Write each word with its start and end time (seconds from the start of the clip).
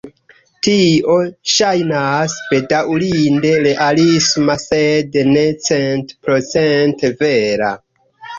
Tio 0.67 1.17
ŝajnas 1.55 2.37
bedaŭrinde 2.53 3.51
realisma, 3.67 4.57
sed 4.65 5.21
ne 5.35 5.45
centprocente 5.69 7.13
vera. 7.23 7.71